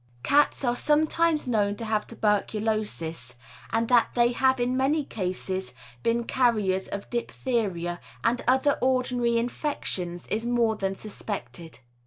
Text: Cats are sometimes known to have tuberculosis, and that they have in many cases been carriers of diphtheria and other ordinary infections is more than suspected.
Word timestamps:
Cats 0.23 0.63
are 0.63 0.75
sometimes 0.75 1.45
known 1.45 1.75
to 1.75 1.85
have 1.85 2.07
tuberculosis, 2.07 3.35
and 3.71 3.87
that 3.89 4.09
they 4.15 4.31
have 4.31 4.59
in 4.59 4.75
many 4.75 5.03
cases 5.05 5.75
been 6.01 6.23
carriers 6.23 6.87
of 6.87 7.07
diphtheria 7.11 7.99
and 8.23 8.43
other 8.47 8.79
ordinary 8.81 9.37
infections 9.37 10.25
is 10.31 10.43
more 10.43 10.75
than 10.75 10.95
suspected. 10.95 11.81